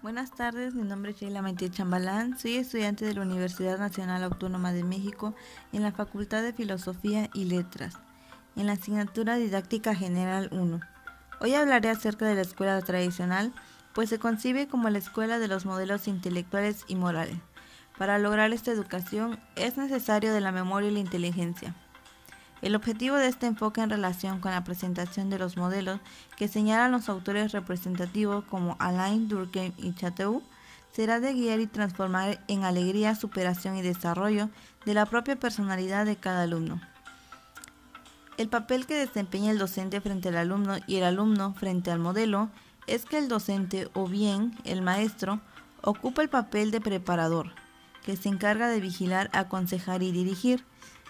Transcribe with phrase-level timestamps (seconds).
[0.00, 4.72] Buenas tardes, mi nombre es Sheila Maite Chambalán, soy estudiante de la Universidad Nacional Autónoma
[4.72, 5.34] de México
[5.72, 7.94] en la Facultad de Filosofía y Letras,
[8.54, 10.78] en la asignatura Didáctica General 1.
[11.40, 13.52] Hoy hablaré acerca de la escuela tradicional,
[13.92, 17.38] pues se concibe como la escuela de los modelos intelectuales y morales.
[17.98, 21.74] Para lograr esta educación es necesario de la memoria y la inteligencia.
[22.60, 26.00] El objetivo de este enfoque en relación con la presentación de los modelos
[26.36, 30.42] que señalan los autores representativos como Alain, Durkheim y Chateau
[30.92, 34.48] será de guiar y transformar en alegría, superación y desarrollo
[34.84, 36.80] de la propia personalidad de cada alumno.
[38.36, 42.48] El papel que desempeña el docente frente al alumno y el alumno frente al modelo
[42.86, 45.40] es que el docente o bien el maestro
[45.82, 47.52] ocupa el papel de preparador,
[48.04, 50.64] que se encarga de vigilar, aconsejar y dirigir,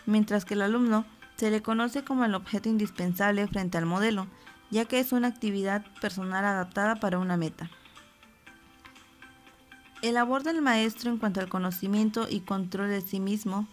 [0.05, 1.07] mientras que el alumno
[1.38, 4.27] se le conoce como el objeto indispensable frente al modelo,
[4.70, 7.70] ya que es una actividad personal adaptada para una meta.
[10.02, 13.68] El labor del maestro en cuanto al conocimiento y control de sí mismo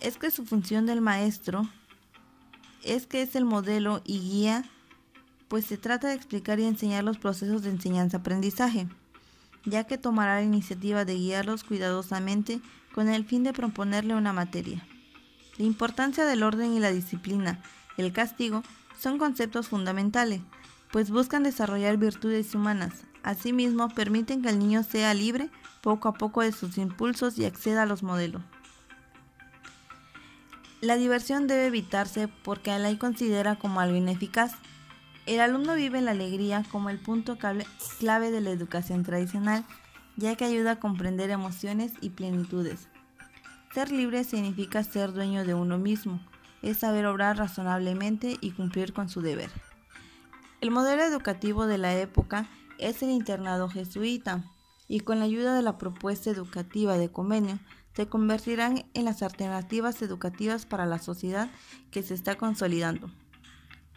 [0.00, 1.68] es que su función del maestro
[2.82, 4.64] es que es el modelo y guía,
[5.48, 8.88] pues se trata de explicar y enseñar los procesos de enseñanza-aprendizaje,
[9.64, 12.60] ya que tomará la iniciativa de guiarlos cuidadosamente
[12.94, 14.86] con el fin de proponerle una materia.
[15.58, 17.60] La importancia del orden y la disciplina,
[17.96, 18.62] el castigo,
[18.98, 20.42] son conceptos fundamentales,
[20.90, 23.04] pues buscan desarrollar virtudes humanas.
[23.22, 27.82] Asimismo, permiten que el niño sea libre poco a poco de sus impulsos y acceda
[27.82, 28.42] a los modelos.
[30.80, 34.52] La diversión debe evitarse porque la considera como algo ineficaz.
[35.24, 39.64] El alumno vive la alegría como el punto clave de la educación tradicional,
[40.16, 42.88] ya que ayuda a comprender emociones y plenitudes.
[43.76, 46.18] Ser libre significa ser dueño de uno mismo,
[46.62, 49.50] es saber obrar razonablemente y cumplir con su deber.
[50.62, 54.50] El modelo educativo de la época es el internado jesuita
[54.88, 57.58] y con la ayuda de la propuesta educativa de convenio
[57.94, 61.50] se convertirán en las alternativas educativas para la sociedad
[61.90, 63.10] que se está consolidando.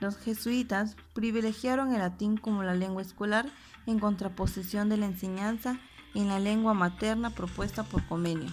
[0.01, 3.45] Los jesuitas privilegiaron el latín como la lengua escolar
[3.85, 5.79] en contraposición de la enseñanza
[6.15, 8.51] en la lengua materna propuesta por convenio.